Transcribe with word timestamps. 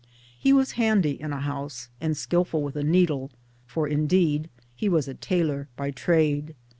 He 0.35 0.51
was 0.51 0.71
handy 0.81 1.11
in 1.21 1.31
a 1.31 1.39
house, 1.41 1.89
and 2.01 2.17
skilful 2.17 2.63
with 2.63 2.75
a 2.75 2.83
needle; 2.83 3.29
for 3.67 3.87
indeed 3.87 4.49
he 4.75 4.89
was 4.89 5.07
a 5.07 5.13
tailor 5.13 5.67
by 5.75 5.91
trade. 5.91 6.55